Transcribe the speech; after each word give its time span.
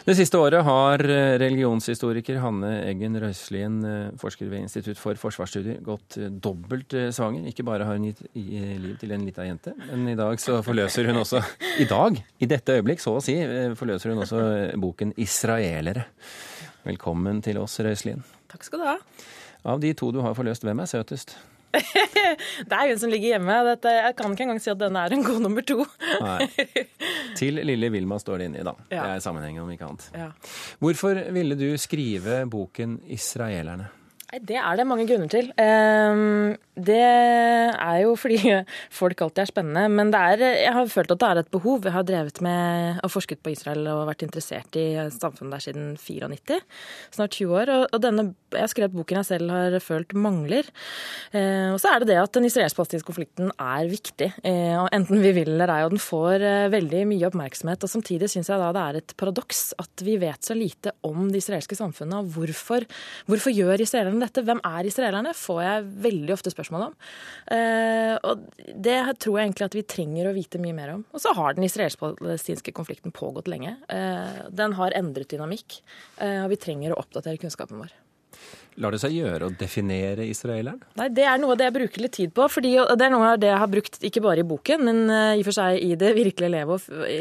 Det 0.00 0.14
siste 0.16 0.38
året 0.40 0.64
har 0.64 1.02
eh, 1.04 1.34
religionshistoriker 1.40 2.38
Hanne 2.40 2.70
Eggen 2.88 3.18
Røiselien, 3.20 3.74
eh, 3.84 4.06
forsker 4.20 4.48
ved 4.48 4.62
Institutt 4.64 4.96
for 4.96 5.18
forsvarsstudier, 5.20 5.82
gått 5.84 6.16
eh, 6.16 6.30
dobbelt 6.32 6.96
svanger. 7.12 7.44
Ikke 7.50 7.66
bare 7.68 7.84
har 7.84 7.98
hun 7.98 8.06
gitt 8.08 8.22
liv 8.32 8.94
til 9.00 9.12
en 9.12 9.26
lita 9.28 9.44
jente, 9.44 9.74
men 9.90 10.08
i 10.08 10.16
dag 10.16 10.40
så 10.40 10.62
forløser 10.64 11.10
hun 11.10 11.20
også 11.20 11.42
I 11.84 11.88
dag, 11.90 12.16
i 12.40 12.48
dette 12.48 12.78
øyeblikk, 12.78 13.04
så 13.04 13.18
å 13.18 13.22
si, 13.24 13.36
forløser 13.76 14.14
hun 14.14 14.24
også 14.24 14.42
boken 14.80 15.12
'Israelere'. 15.18 16.08
Velkommen 16.88 17.44
til 17.44 17.60
oss, 17.60 17.76
Røiselien. 17.84 18.24
Takk 18.48 18.64
skal 18.64 18.80
du 18.80 18.88
ha. 18.88 18.98
Av 19.68 19.84
de 19.84 19.92
to 19.92 20.08
du 20.16 20.22
har 20.24 20.32
forløst, 20.38 20.64
hvem 20.64 20.80
er 20.80 20.88
søtest? 20.88 21.36
Det 21.72 22.74
er 22.74 22.88
hun 22.90 22.98
som 22.98 23.12
ligger 23.12 23.36
hjemme. 23.36 23.58
Dette, 23.70 23.92
jeg 23.94 24.16
kan 24.18 24.34
ikke 24.34 24.46
engang 24.46 24.62
si 24.62 24.72
at 24.72 24.80
denne 24.80 25.04
er 25.06 25.14
en 25.14 25.22
god 25.26 25.38
nummer 25.44 25.66
to. 25.66 25.84
Nei. 26.24 26.48
Til 27.38 27.62
lille 27.66 27.92
Vilma 27.94 28.18
står 28.20 28.42
det 28.42 28.50
inni, 28.50 28.66
da. 28.66 28.74
Ja. 28.90 29.04
Det 29.04 29.14
er 29.14 29.24
sammenhengen, 29.24 29.62
om 29.62 29.70
ikke 29.70 29.86
annet. 29.86 30.10
Ja. 30.16 30.32
Hvorfor 30.82 31.22
ville 31.36 31.58
du 31.58 31.68
skrive 31.78 32.42
boken 32.50 33.00
'Israelerne'? 33.06 33.99
Det 34.30 34.54
er 34.54 34.76
det 34.78 34.86
mange 34.86 35.08
grunner 35.08 35.26
til. 35.26 35.48
Ehm, 35.58 36.54
det 36.78 37.02
er 37.02 37.96
jo 38.04 38.12
fordi 38.14 38.38
folk 39.00 39.22
alltid 39.24 39.42
er 39.42 39.48
spennende. 39.50 39.88
Men 39.90 40.12
er, 40.14 40.38
jeg 40.38 40.74
har 40.76 40.86
følt 40.86 41.10
at 41.10 41.18
det 41.18 41.28
er 41.28 41.40
et 41.40 41.50
behov. 41.50 41.80
Jeg 41.82 41.94
har 41.96 42.06
drevet 42.06 42.38
med 42.46 43.00
og 43.02 43.10
forsket 43.10 43.42
på 43.42 43.50
Israel 43.50 43.88
og 43.90 44.06
vært 44.06 44.22
interessert 44.22 44.78
i 44.78 44.86
samfunnet 45.16 45.56
der 45.56 45.64
siden 45.64 45.88
94. 45.98 46.60
Snart 47.16 47.34
20 47.40 47.56
år. 47.58 47.72
Og 47.90 47.98
denne, 48.04 48.28
jeg 48.54 48.62
har 48.62 48.70
skrevet 48.70 48.94
boken 48.94 49.18
jeg 49.18 49.28
selv 49.32 49.50
har 49.50 49.76
følt 49.82 50.14
mangler. 50.14 50.70
Ehm, 51.34 51.74
og 51.74 51.82
så 51.82 51.90
er 51.90 52.04
det 52.04 52.12
det 52.12 52.20
at 52.22 52.38
den 52.38 52.46
israelsk-palestinske 52.46 53.10
konflikten 53.10 53.50
er 53.58 53.90
viktig. 53.90 54.30
Ehm, 54.44 54.84
og 54.84 54.88
enten 54.94 55.24
vi 55.26 55.34
vil 55.40 55.56
eller 55.56 55.74
ei. 55.74 55.80
Og 55.88 55.96
den 55.96 56.04
får 56.06 56.46
eh, 56.46 56.68
veldig 56.70 57.02
mye 57.16 57.32
oppmerksomhet. 57.32 57.82
Og 57.82 57.94
samtidig 57.96 58.30
syns 58.30 58.52
jeg 58.54 58.62
da 58.62 58.70
det 58.78 58.86
er 58.86 59.02
et 59.02 59.18
paradoks 59.18 59.66
at 59.82 60.06
vi 60.06 60.20
vet 60.22 60.46
så 60.46 60.54
lite 60.54 60.94
om 61.02 61.26
det 61.34 61.42
israelske 61.42 61.74
samfunnet. 61.82 62.22
Og 62.22 62.32
hvorfor, 62.38 62.86
hvorfor 63.26 63.58
gjør 63.58 63.82
israelerne 63.82 64.19
dette? 64.24 64.44
Hvem 64.46 64.62
er 64.66 64.88
israelerne? 64.88 65.34
får 65.36 65.62
jeg 65.64 65.88
veldig 66.06 66.34
ofte 66.34 66.52
spørsmål 66.52 66.86
om. 66.88 66.98
Eh, 67.56 68.14
og 68.26 68.44
det 68.74 68.98
tror 69.22 69.38
jeg 69.38 69.48
egentlig 69.48 69.68
at 69.68 69.78
vi 69.78 69.86
trenger 69.96 70.30
å 70.30 70.34
vite 70.36 70.60
mye 70.62 70.76
mer 70.76 70.94
om. 70.96 71.06
Og 71.14 71.22
så 71.22 71.34
har 71.36 71.56
den 71.56 71.66
israelsk-palestinske 71.68 72.74
konflikten 72.76 73.14
pågått 73.14 73.50
lenge. 73.50 73.76
Eh, 73.92 74.44
den 74.50 74.76
har 74.78 74.96
endret 74.98 75.32
dynamikk, 75.32 75.80
eh, 76.18 76.42
og 76.44 76.52
vi 76.52 76.60
trenger 76.60 76.94
å 76.94 77.00
oppdatere 77.02 77.40
kunnskapen 77.40 77.80
vår. 77.80 77.94
Lar 78.80 78.94
det 78.94 79.02
seg 79.02 79.12
gjøre 79.12 79.50
å 79.50 79.52
definere 79.60 80.24
israeleren? 80.24 80.80
Nei, 80.96 81.08
Det 81.12 81.24
er 81.28 81.36
noe 81.40 81.52
av 81.52 81.58
det 81.60 81.66
jeg 81.68 81.74
bruker 81.76 82.04
litt 82.04 82.14
tid 82.16 82.32
på. 82.32 82.46
fordi 82.48 82.72
Det 82.96 83.04
er 83.04 83.12
noe 83.12 83.34
av 83.34 83.40
det 83.40 83.50
jeg 83.50 83.60
har 83.60 83.68
brukt 83.68 83.98
ikke 84.00 84.22
bare 84.24 84.40
i 84.40 84.46
boken, 84.48 84.84
men 84.84 85.10
eh, 85.10 85.36
i 85.36 85.42
og 85.42 85.50
for 85.50 85.56
seg 85.58 85.80
i 85.84 85.94
det 86.00 86.14
virkelige 86.16 86.48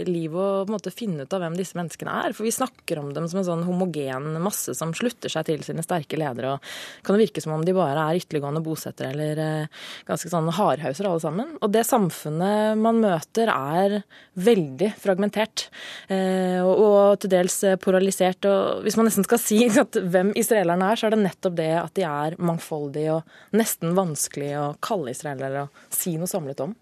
livet, 0.07 0.39
å 0.39 0.65
måte 0.69 0.93
finne 0.93 1.25
ut 1.27 1.33
av 1.35 1.43
hvem 1.43 1.57
disse 1.59 1.75
menneskene 1.75 2.15
er. 2.23 2.35
For 2.35 2.47
vi 2.47 2.53
snakker 2.55 3.01
om 3.01 3.11
dem 3.15 3.27
som 3.27 3.41
en 3.41 3.47
sånn 3.47 3.65
homogen 3.67 4.39
masse 4.39 4.73
som 4.77 4.93
slutter 4.95 5.31
seg 5.31 5.49
til 5.49 5.65
sine 5.65 5.83
sterke 5.83 6.19
ledere. 6.19 6.55
og 6.55 7.03
Kan 7.03 7.17
det 7.17 7.27
virke 7.27 7.43
som 7.43 7.53
om 7.57 7.65
de 7.65 7.75
bare 7.75 8.07
er 8.07 8.21
ytterliggående 8.21 8.63
bosettere 8.63 9.11
eller 9.11 9.43
eh, 9.43 9.83
ganske 10.07 10.31
sånn 10.31 10.47
hardhauser 10.55 11.09
alle 11.09 11.23
sammen. 11.23 11.57
Og 11.59 11.73
det 11.75 11.83
samfunnet 11.89 12.79
man 12.79 13.03
møter 13.03 13.51
er 13.51 13.99
veldig 14.39 14.93
fragmentert 15.01 15.67
eh, 16.07 16.63
og, 16.63 16.73
og 16.79 17.19
til 17.19 17.35
dels 17.35 17.59
polarisert. 17.83 18.47
og 18.47 18.87
Hvis 18.87 18.95
man 18.95 19.09
nesten 19.09 19.27
skal 19.27 19.43
si 19.43 19.61
at 19.83 19.99
hvem 19.99 20.31
israelerne 20.39 20.93
er, 20.93 20.99
så 20.99 21.09
er 21.09 21.17
det 21.17 21.23
nettopp 21.25 21.48
nettopp 21.49 21.57
det 21.57 21.73
at 21.79 21.95
de 21.95 22.05
er 22.05 22.37
mangfoldige 22.39 23.17
og 23.17 23.57
nesten 23.57 23.95
vanskelig 23.95 24.53
å 24.57 24.75
kalle 24.81 25.11
israelere 25.11 25.67
og 25.67 25.69
si 25.89 26.17
noe 26.17 26.27
samlet 26.27 26.59
om. 26.61 26.75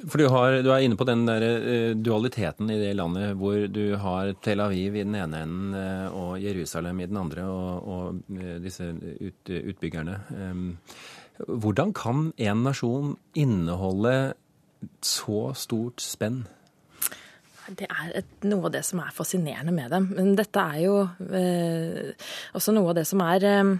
For 0.00 0.16
du, 0.16 0.28
har, 0.32 0.62
du, 0.62 0.70
er 0.72 0.80
inne 0.80 0.96
på 0.96 1.04
den 1.04 1.26
der 1.26 1.42
uh, 1.44 1.94
dualiteten 1.94 2.70
i 2.70 2.78
det 2.80 2.94
landet 2.96 3.36
hvor 3.36 3.66
du 3.68 3.96
har 4.00 4.32
Tel 4.40 4.60
Aviv 4.60 4.96
i 4.96 5.04
den 5.04 5.14
ene 5.14 5.42
enden 5.44 5.74
uh, 5.74 6.08
og 6.16 6.40
Jerusalem 6.40 7.00
i 7.00 7.08
den 7.10 7.18
andre, 7.20 7.44
og, 7.44 7.84
og 7.84 8.22
uh, 8.32 8.54
disse 8.62 8.88
ut, 9.20 9.50
utbyggerne. 9.50 10.16
Hvordan 11.40 11.92
kan 11.92 12.30
en 12.36 12.64
nasjon 12.64 13.12
inneholde 13.36 14.32
så 15.04 15.50
stort 15.56 16.00
spenn? 16.00 16.46
Det 17.68 17.88
er 17.88 18.14
et, 18.22 18.30
noe 18.48 18.68
av 18.68 18.74
det 18.74 18.84
som 18.86 19.02
er 19.02 19.12
fascinerende 19.14 19.74
med 19.74 19.92
dem. 19.92 20.08
Men 20.16 20.32
dette 20.38 20.62
er 20.62 20.84
jo 20.84 21.02
eh, 21.28 22.30
også 22.56 22.74
noe 22.74 22.92
av 22.92 23.00
det 23.00 23.06
som 23.08 23.22
er 23.26 23.46
eh, 23.48 23.74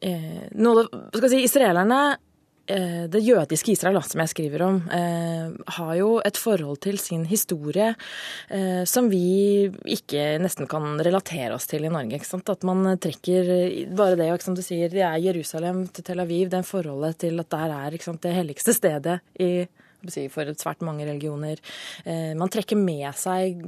eh 0.00 0.42
noe, 0.58 0.84
skal 1.14 1.30
si, 1.32 1.42
Israelerne 1.46 2.00
eh, 2.66 3.06
det 3.12 3.22
jødiske 3.24 3.72
Israel, 3.72 4.00
som 4.02 4.22
jeg 4.22 4.32
skriver 4.32 4.64
om, 4.66 4.80
eh, 4.96 5.50
har 5.76 5.92
jo 5.98 6.10
et 6.26 6.36
forhold 6.40 6.82
til 6.86 6.98
sin 6.98 7.24
historie 7.30 7.94
som 8.86 9.08
vi 9.10 9.70
ikke 9.86 10.38
nesten 10.42 10.66
kan 10.70 10.98
relatere 10.98 11.54
oss 11.54 11.68
til 11.70 11.84
i 11.86 11.92
Norge. 11.92 12.20
At 12.20 12.64
man 12.66 12.96
trekker 12.98 13.52
bare 13.96 14.18
det, 14.18 14.30
som 14.42 14.56
du 14.56 14.62
sier, 14.62 14.90
det 14.90 15.04
er 15.06 15.22
Jerusalem 15.22 15.86
til 15.88 16.04
Tel 16.04 16.20
Aviv, 16.20 16.50
det 16.50 16.60
er 16.60 16.66
forholdet 16.66 17.20
til 17.24 17.38
at 17.40 17.50
der 17.50 17.76
er 17.76 18.02
sant, 18.02 18.22
det 18.22 18.34
helligste 18.34 18.74
stedet 18.74 19.20
i 19.38 19.68
for 20.32 20.50
svært 20.58 20.82
mange 20.86 21.06
religioner. 21.06 21.60
Eh, 22.04 22.32
man 22.38 22.50
trekker 22.52 22.78
med 22.78 23.08
seg 23.18 23.60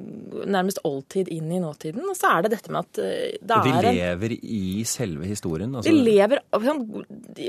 nærmest 0.49 0.83
oldtid 0.89 1.31
inn 1.33 1.51
i 1.53 1.61
nåtiden. 1.63 2.05
Og 2.09 2.17
så 2.19 2.37
er 2.37 2.47
det 2.47 2.55
dette 2.57 2.73
med 2.73 2.87
at 2.87 3.03
eh, 3.03 3.37
det 3.41 3.59
er 3.59 3.89
De 3.89 3.95
lever 3.99 4.37
i 4.41 4.85
selve 4.89 5.29
historien? 5.29 5.75
Altså. 5.75 5.91
De 5.91 6.05
lever 6.07 6.41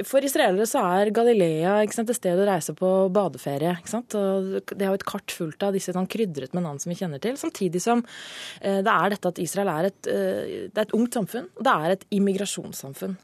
For 0.08 0.26
israelere 0.26 0.68
så 0.70 0.84
er 1.00 1.14
Galilea 1.16 1.80
sant, 1.94 2.12
et 2.12 2.20
sted 2.20 2.40
å 2.40 2.48
reise 2.48 2.76
på 2.78 2.92
badeferie. 3.14 3.76
Og 3.94 4.74
det 4.74 4.88
har 4.88 4.98
et 4.98 5.08
kart 5.08 5.34
fullt 5.34 5.64
av 5.68 5.76
disse 5.76 5.96
sånn, 5.96 6.10
krydret 6.10 6.56
med 6.56 6.66
navn 6.66 6.82
som 6.82 6.92
vi 6.92 7.00
kjenner 7.00 7.22
til. 7.24 7.38
Samtidig 7.40 7.82
som 7.84 8.04
eh, 8.62 8.82
det 8.84 8.94
er 8.94 9.16
dette 9.16 9.34
at 9.34 9.42
Israel 9.44 9.72
er 9.74 9.90
et, 9.92 10.02
det 10.04 10.76
er 10.76 10.86
et 10.86 10.96
ungt 10.98 11.16
samfunn. 11.16 11.50
Og 11.58 11.66
det 11.66 11.74
er 11.74 11.96
et 11.96 12.06
immigrasjonssamfunn. 12.18 13.16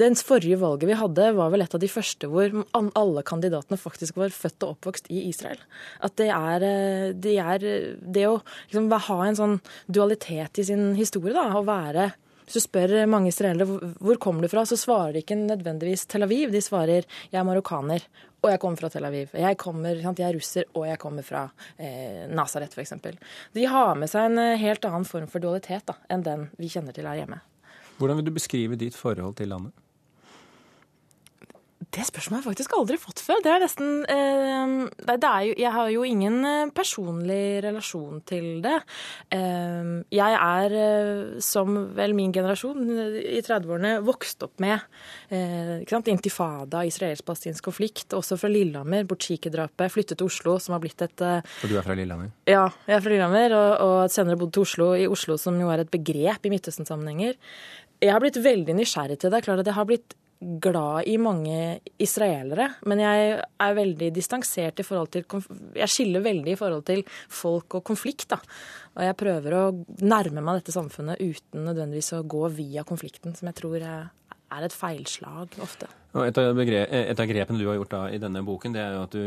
Dens 0.00 0.22
forrige 0.26 0.58
valget 0.60 0.90
vi 0.90 0.98
hadde, 0.98 1.30
var 1.36 1.50
vel 1.52 1.64
et 1.64 1.74
av 1.76 1.82
de 1.82 1.90
første 1.90 2.28
hvor 2.30 2.54
alle 3.00 3.24
kandidatene 3.26 3.78
faktisk 3.80 4.19
var 4.20 4.34
født 4.34 4.66
og 4.66 4.76
oppvokst 4.76 5.10
i 5.10 5.26
Israel. 5.28 5.60
At 6.06 6.16
det 6.20 6.30
er 6.34 6.66
eh, 6.66 7.10
det, 7.14 7.36
er, 7.42 7.68
det 8.00 8.26
å 8.28 8.40
liksom, 8.40 8.90
ha 9.10 9.20
en 9.26 9.38
sånn 9.38 9.60
dualitet 9.86 10.62
i 10.62 10.66
sin 10.70 10.92
historie, 10.98 11.36
da, 11.36 11.50
å 11.58 11.66
være 11.66 12.10
hvis 12.50 12.64
du 12.64 12.66
spør 12.66 12.92
mange 13.06 13.30
israelere 13.30 13.92
hvor 14.02 14.16
kommer 14.18 14.42
du 14.42 14.50
fra, 14.50 14.64
så 14.66 14.74
svarer 14.74 15.14
de 15.14 15.20
ikke 15.22 15.36
nødvendigvis 15.38 16.02
Tel 16.10 16.26
Aviv. 16.26 16.50
De 16.50 16.58
svarer 16.58 17.04
jeg 17.06 17.38
er 17.38 17.44
marokkaner, 17.46 18.02
og 18.42 18.48
jeg 18.50 18.58
kommer 18.64 18.80
fra 18.80 18.90
Tel 18.90 19.06
Aviv. 19.06 19.36
Jeg, 19.38 19.58
kommer, 19.60 20.00
jeg 20.00 20.24
er 20.26 20.34
russer, 20.34 20.66
og 20.74 20.88
jeg 20.88 20.98
kommer 20.98 21.22
fra 21.22 21.44
eh, 21.76 22.24
Nazaret, 22.26 22.74
f.eks. 22.74 22.96
De 23.54 23.68
har 23.70 23.94
med 23.94 24.10
seg 24.10 24.32
en 24.32 24.42
eh, 24.42 24.58
helt 24.64 24.88
annen 24.88 25.06
form 25.06 25.30
for 25.30 25.38
dualitet 25.44 25.86
da, 25.92 25.94
enn 26.10 26.26
den 26.26 26.48
vi 26.58 26.72
kjenner 26.74 26.96
til 26.96 27.06
her 27.06 27.20
hjemme. 27.20 27.38
Hvordan 28.00 28.18
vil 28.18 28.26
du 28.26 28.34
beskrive 28.34 28.80
ditt 28.80 28.98
forhold 28.98 29.38
til 29.38 29.54
landet? 29.54 29.79
Det 31.90 32.04
spørsmålet 32.06 32.36
har 32.36 32.44
jeg 32.44 32.50
faktisk 32.52 32.74
aldri 32.78 32.96
fått 33.02 33.20
før. 33.24 33.40
Det 33.42 33.50
er 33.50 33.62
nesten 33.64 33.88
eh, 34.06 34.74
det 35.10 35.16
er 35.26 35.46
jo, 35.48 35.54
Jeg 35.58 35.72
har 35.74 35.88
jo 35.90 36.04
ingen 36.06 36.36
eh, 36.46 36.70
personlig 36.74 37.62
relasjon 37.64 38.20
til 38.30 38.60
det. 38.62 38.76
Eh, 39.34 39.90
jeg 40.14 40.36
er, 40.36 40.76
eh, 40.78 41.40
som 41.42 41.80
vel 41.96 42.14
min 42.14 42.30
generasjon 42.34 42.86
i 43.18 43.40
30-årene, 43.42 43.96
vokst 44.06 44.46
opp 44.46 44.62
med 44.62 44.76
eh, 45.34 45.80
ikke 45.80 45.96
sant, 45.96 46.12
intifada, 46.14 46.84
israelsk-palestinsk 46.86 47.66
konflikt, 47.72 48.14
også 48.14 48.38
fra 48.38 48.52
Lillehammer, 48.52 49.08
Butsjiki-drapet, 49.10 49.90
flyttet 49.90 50.22
til 50.22 50.30
Oslo, 50.30 50.60
som 50.62 50.78
har 50.78 50.84
blitt 50.84 51.02
et 51.08 51.26
For 51.58 51.66
du 51.66 51.74
er 51.74 51.86
fra 51.86 51.98
Lillehammer? 51.98 52.30
Ja, 52.46 52.68
jeg 52.86 53.00
er 53.00 53.02
fra 53.02 53.16
Lillehammer, 53.16 53.58
og, 53.58 53.70
og 53.88 54.14
senere 54.14 54.38
bodd 54.38 54.54
til 54.54 54.68
Oslo, 54.68 54.92
i 54.94 55.10
Oslo, 55.10 55.40
som 55.42 55.58
jo 55.58 55.74
er 55.74 55.82
et 55.82 55.90
begrep 55.90 56.46
i 56.46 56.54
Midtøsten-sammenhenger. 56.54 57.34
Jeg 58.00 58.14
har 58.14 58.22
blitt 58.22 58.38
veldig 58.40 58.78
nysgjerrig 58.78 59.18
til 59.20 59.34
det. 59.34 59.42
Klart 59.44 59.60
at 59.60 59.68
jeg 59.68 59.76
har 59.76 59.88
blitt 59.88 60.14
glad 60.40 61.08
i 61.10 61.16
mange 61.20 61.80
israelere, 62.00 62.70
men 62.88 63.02
jeg 63.02 63.32
er 63.36 63.74
veldig 63.76 64.08
distansert 64.16 64.80
i 64.80 64.86
forhold 64.86 65.10
til 65.12 65.26
Jeg 65.76 65.92
skiller 65.92 66.24
veldig 66.24 66.54
i 66.54 66.58
forhold 66.58 66.86
til 66.88 67.02
folk 67.28 67.76
og 67.76 67.84
konflikt, 67.84 68.30
da. 68.32 68.40
Og 68.96 69.04
jeg 69.04 69.18
prøver 69.20 69.56
å 69.58 69.64
nærme 70.00 70.40
meg 70.40 70.62
dette 70.62 70.74
samfunnet 70.74 71.20
uten 71.20 71.68
nødvendigvis 71.68 72.14
å 72.16 72.24
gå 72.24 72.48
via 72.56 72.86
konflikten, 72.88 73.36
som 73.36 73.50
jeg 73.50 73.60
tror 73.60 73.84
er 73.84 74.64
et 74.64 74.74
feilslag 74.74 75.60
ofte. 75.62 75.90
Av, 76.16 76.24
et 76.26 77.20
av 77.20 77.28
grepene 77.30 77.60
du 77.60 77.68
har 77.68 77.76
gjort 77.78 77.92
da 77.92 78.02
i 78.10 78.18
denne 78.22 78.42
boken, 78.46 78.74
det 78.74 78.82
er 78.82 78.96
jo 78.96 79.04
at 79.06 79.14
du 79.14 79.24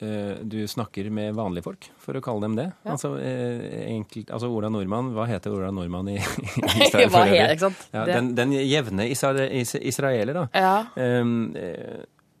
du 0.00 0.56
snakker 0.68 1.06
med 1.14 1.36
vanlige 1.36 1.64
folk, 1.68 1.86
for 2.02 2.18
å 2.18 2.22
kalle 2.24 2.42
dem 2.42 2.56
det. 2.58 2.66
Ja. 2.82 2.94
Altså, 2.96 3.12
eh, 3.22 3.84
enkelt, 3.92 4.32
altså, 4.34 4.50
Ola 4.50 4.70
Nordmann, 4.72 5.12
hva 5.14 5.28
heter 5.30 5.54
Ola 5.54 5.70
Nordmann 5.74 6.10
i, 6.10 6.16
i 6.18 6.18
Israel? 6.88 7.10
hva 7.14 7.22
heter, 7.30 7.54
ikke 7.54 7.68
sant? 7.68 7.86
Ja, 7.94 8.02
den, 8.10 8.32
den, 8.38 8.56
jevne 8.58 9.06
israeler, 9.12 10.42
da. 10.42 10.48
Ja. 10.52 10.74
Um, 10.98 11.46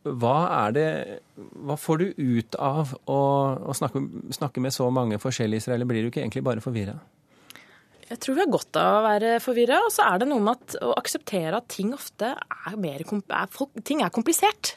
hva 0.04 0.36
er 0.52 0.74
det 0.76 0.88
Hva 1.64 1.76
får 1.80 2.02
du 2.02 2.06
ut 2.18 2.56
av 2.60 2.92
å, 3.08 3.20
å 3.56 3.76
snakke, 3.76 4.02
snakke, 4.36 4.60
med 4.60 4.74
så 4.74 4.90
mange 4.92 5.18
forskjellige 5.22 5.64
israelere? 5.64 5.88
Blir 5.88 6.04
du 6.04 6.10
ikke 6.10 6.20
egentlig 6.24 6.44
bare 6.44 6.64
forvirra? 6.64 6.98
Jeg 8.10 8.20
tror 8.20 8.36
vi 8.36 8.42
har 8.44 8.52
godt 8.52 8.78
av 8.80 8.98
å 8.98 9.04
være 9.06 9.34
forvirra. 9.42 9.80
Og 9.86 9.92
så 9.94 10.06
er 10.06 10.22
det 10.22 10.28
noe 10.30 10.44
med 10.44 10.58
at, 10.58 10.76
å 10.84 10.92
akseptere 10.98 11.58
at 11.58 11.68
ting 11.72 11.94
ofte 11.96 12.34
er 12.34 12.78
mer 12.80 13.04
er, 13.04 13.52
Ting 13.84 14.02
er 14.04 14.12
komplisert. 14.14 14.74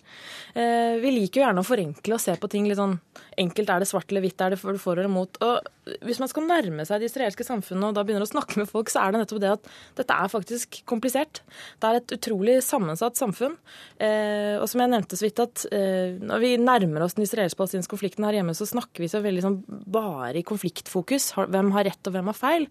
Eh, 0.58 0.98
vi 1.02 1.14
liker 1.14 1.42
jo 1.42 1.46
gjerne 1.46 1.64
å 1.64 1.68
forenkle 1.68 2.18
og 2.18 2.24
se 2.24 2.36
på 2.40 2.50
ting 2.52 2.68
litt 2.70 2.80
sånn 2.80 2.98
enkelt. 3.38 3.72
Er 3.74 3.84
det 3.84 3.90
svart 3.90 4.12
eller 4.12 4.24
hvitt? 4.26 4.42
Er 4.42 4.56
det 4.56 4.62
for 4.62 4.98
eller 4.98 5.12
mot? 5.12 5.40
Og 5.44 5.98
hvis 6.08 6.20
man 6.22 6.30
skal 6.32 6.48
nærme 6.48 6.86
seg 6.88 7.02
det 7.02 7.10
israelske 7.12 7.46
samfunnet 7.48 7.90
og 7.90 7.98
da 7.98 8.04
begynner 8.06 8.26
å 8.26 8.30
snakke 8.30 8.60
med 8.60 8.70
folk, 8.70 8.90
så 8.92 9.04
er 9.04 9.14
det 9.14 9.22
nettopp 9.22 9.42
det 9.44 9.52
at 9.54 9.70
dette 10.00 10.18
er 10.18 10.32
faktisk 10.32 10.80
komplisert. 10.90 11.42
Det 11.80 11.90
er 11.90 12.00
et 12.00 12.16
utrolig 12.18 12.58
sammensatt 12.66 13.20
samfunn. 13.20 13.58
Eh, 14.02 14.56
og 14.60 14.68
som 14.72 14.84
jeg 14.84 14.94
nevnte 14.94 15.20
så 15.20 15.28
vidt, 15.28 15.44
at 15.44 15.68
eh, 15.76 16.18
når 16.18 16.44
vi 16.44 16.54
nærmer 16.62 17.06
oss 17.06 17.18
den 17.18 17.28
israelsk-palestinske 17.28 17.92
konflikten 17.94 18.28
her 18.28 18.40
hjemme, 18.40 18.56
så 18.58 18.68
snakker 18.70 19.04
vi 19.04 19.12
så 19.12 19.22
veldig 19.24 19.46
sånn 19.46 19.60
bare 19.68 20.42
i 20.42 20.46
konfliktfokus. 20.48 21.34
Hvem 21.38 21.72
har 21.76 21.88
rett 21.92 22.10
og 22.10 22.18
hvem 22.18 22.32
har 22.32 22.38
feil? 22.38 22.68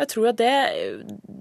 Jeg 0.00 0.10
tror 0.12 0.30
at 0.30 0.38
det, 0.40 0.52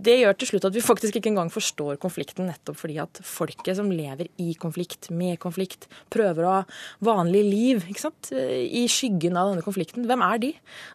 det 0.05 0.17
gjør 0.21 0.37
til 0.39 0.49
slutt 0.51 0.67
at 0.69 0.75
vi 0.75 0.83
faktisk 0.83 1.17
ikke 1.19 1.31
engang 1.33 1.51
forstår 1.53 1.99
konflikten, 2.01 2.49
nettopp 2.49 2.79
fordi 2.79 2.97
at 3.03 3.21
folket 3.25 3.77
som 3.79 3.91
lever 3.91 4.29
i 4.41 4.53
konflikt, 4.59 5.09
med 5.11 5.39
konflikt, 5.43 5.89
prøver 6.13 6.45
å 6.45 6.53
ha 6.57 6.61
vanlig 7.05 7.43
liv 7.47 7.87
ikke 7.89 8.05
sant? 8.07 8.31
i 8.35 8.85
skyggen 8.91 9.37
av 9.39 9.51
denne 9.51 9.65
konflikten. 9.65 10.07
Hvem 10.09 10.23
er 10.25 10.41
de? 10.41 10.51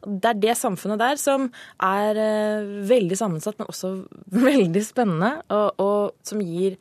Det 0.07 0.33
er 0.33 0.41
det 0.47 0.57
samfunnet 0.59 1.01
der 1.01 1.21
som 1.21 1.49
er 1.85 2.21
eh, 2.21 2.71
veldig 2.91 3.19
sammensatt, 3.19 3.59
men 3.61 3.71
også 3.71 3.93
veldig 4.51 4.85
spennende, 4.87 5.35
og, 5.53 5.83
og 5.83 6.27
som 6.27 6.43
gir 6.45 6.79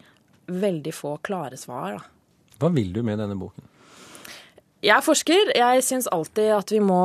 veldig 0.49 0.93
få 0.95 1.17
klare 1.25 1.59
svar. 1.59 1.99
Da. 1.99 2.55
Hva 2.59 2.71
vil 2.75 2.93
du 2.95 3.03
med 3.05 3.21
denne 3.21 3.37
boken? 3.39 3.68
Jeg 4.79 4.95
er 4.95 5.03
forsker. 5.03 5.49
Jeg 5.59 5.83
syns 5.83 6.07
alltid 6.07 6.53
at 6.55 6.71
vi 6.71 6.79
må 6.79 6.99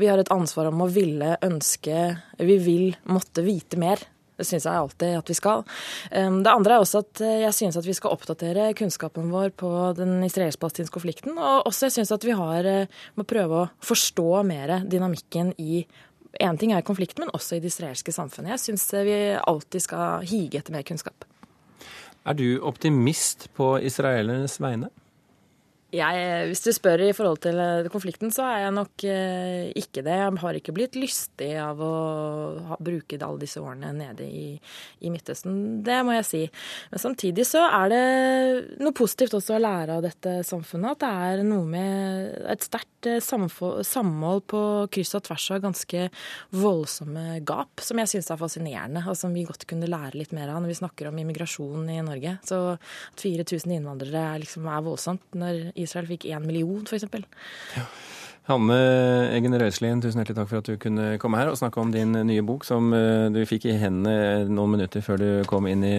Vi 0.00 0.08
har 0.10 0.18
et 0.18 0.32
ansvar 0.34 0.72
om 0.72 0.82
å 0.82 0.90
ville, 0.90 1.36
ønske 1.46 2.16
Vi 2.42 2.56
vil 2.58 2.96
måtte 3.06 3.44
vite 3.46 3.78
mer. 3.78 4.02
Det 4.36 4.44
syns 4.44 4.66
jeg 4.66 4.76
alltid 4.76 5.14
at 5.16 5.30
vi 5.30 5.36
skal. 5.38 5.62
Um, 6.10 6.42
det 6.44 6.52
andre 6.52 6.74
er 6.74 6.82
også 6.82 7.00
at 7.00 7.22
eh, 7.24 7.38
jeg 7.46 7.54
synes 7.56 7.78
at 7.80 7.86
vi 7.86 7.94
skal 7.96 8.12
oppdatere 8.12 8.66
kunnskapen 8.76 9.30
vår 9.32 9.54
på 9.56 9.70
den 9.96 10.18
israelsk-palestinske 10.26 10.92
konflikten. 10.92 11.38
Og 11.38 11.70
også 11.70 11.86
jeg 11.86 11.94
syns 11.94 12.12
at 12.12 12.26
vi 12.26 12.34
har, 12.36 12.68
eh, 12.68 12.90
må 13.16 13.24
prøve 13.24 13.62
å 13.62 13.70
forstå 13.80 14.42
mer 14.44 14.74
dynamikken 14.84 15.54
i 15.62 15.86
En 16.36 16.58
ting 16.60 16.74
er 16.76 16.82
konflikten, 16.84 17.22
men 17.24 17.32
også 17.32 17.56
i 17.56 17.62
det 17.64 17.70
israelske 17.70 18.12
samfunnet. 18.12 18.50
Jeg 18.58 18.60
syns 18.60 18.82
vi 19.06 19.14
alltid 19.40 19.80
skal 19.80 20.26
hige 20.28 20.58
etter 20.60 20.74
mer 20.74 20.84
kunnskap. 20.84 21.24
Er 22.28 22.36
du 22.36 22.60
optimist 22.60 23.46
på 23.56 23.78
israelernes 23.80 24.58
vegne? 24.60 24.90
Jeg, 25.94 26.46
hvis 26.50 26.64
du 26.64 26.72
spør 26.74 26.98
i 27.04 27.12
forhold 27.14 27.38
til 27.44 27.60
eh, 27.62 27.86
konflikten, 27.92 28.32
så 28.34 28.42
er 28.50 28.64
jeg 28.64 28.72
nok 28.74 29.04
eh, 29.06 29.68
ikke 29.78 30.02
det. 30.02 30.16
Jeg 30.18 30.32
har 30.42 30.56
ikke 30.58 30.72
blitt 30.74 30.96
lystig 30.98 31.52
av 31.62 31.78
å 31.78 31.90
ha, 32.72 32.78
bruke 32.82 33.14
alle 33.22 33.38
disse 33.44 33.62
årene 33.62 33.92
nede 33.94 34.26
i, 34.26 34.48
i, 34.98 35.12
Midtøsten. 35.14 35.84
Det 35.86 36.00
må 36.02 36.16
jeg 36.16 36.26
si. 36.26 36.40
Men 36.90 37.02
samtidig 37.04 37.44
så 37.46 37.62
er 37.68 37.92
det 37.92 38.00
noe 38.82 38.96
positivt 38.98 39.36
også 39.38 39.54
å 39.54 39.60
lære 39.62 40.00
av 40.00 40.02
dette 40.08 40.32
samfunnet. 40.48 40.96
At 40.96 41.04
det 41.04 41.12
er 41.28 41.44
noe 41.46 41.70
med 41.70 42.34
et 42.50 42.66
sterkt 42.66 43.06
eh, 43.06 43.22
samhold 43.22 44.42
på 44.50 44.64
kryss 44.90 45.14
og 45.20 45.24
tvers 45.30 45.46
av 45.54 45.62
ganske 45.68 46.08
voldsomme 46.50 47.38
gap, 47.46 47.78
som 47.86 48.02
jeg 48.02 48.16
syns 48.16 48.32
er 48.34 48.42
fascinerende, 48.42 49.04
og 49.06 49.14
som 49.22 49.30
vi 49.30 49.46
godt 49.46 49.68
kunne 49.70 49.86
lære 49.92 50.18
litt 50.18 50.34
mer 50.34 50.50
av 50.50 50.58
når 50.64 50.74
vi 50.74 50.80
snakker 50.82 51.12
om 51.12 51.22
immigrasjon 51.22 51.94
i 51.94 52.02
Norge. 52.10 52.36
Så 52.50 52.60
at 52.74 53.22
4000 53.22 53.78
innvandrere 53.78 54.26
er, 54.34 54.42
liksom, 54.42 54.66
er 54.66 54.84
voldsomt. 54.90 55.30
når 55.38 55.75
Israel 55.76 56.08
fikk 56.10 56.28
én 56.30 56.44
million, 56.46 56.82
f.eks. 56.86 57.08
Ja. 57.76 57.86
Hanne 58.46 58.76
Eggen 59.34 59.56
Røiselien, 59.58 59.98
tusen 59.98 60.20
hjertelig 60.20 60.36
takk 60.38 60.50
for 60.52 60.62
at 60.62 60.68
du 60.70 60.76
kunne 60.78 61.06
komme 61.18 61.40
her 61.40 61.48
og 61.50 61.58
snakke 61.58 61.82
om 61.82 61.90
din 61.90 62.14
nye 62.28 62.44
bok, 62.46 62.62
som 62.68 62.92
eh, 62.94 63.26
du 63.34 63.40
fikk 63.48 63.66
i 63.66 63.74
hendene 63.80 64.46
noen 64.46 64.76
minutter 64.76 65.02
før 65.02 65.18
du 65.18 65.28
kom 65.50 65.66
inn 65.66 65.82
i 65.82 65.96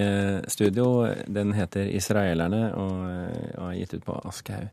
studio. 0.48 1.10
Den 1.28 1.52
heter 1.58 1.92
'Israelerne' 1.92 2.72
og 2.80 3.68
er 3.68 3.78
gitt 3.82 3.98
ut 4.00 4.08
på 4.08 4.16
Aschehoug. 4.24 4.72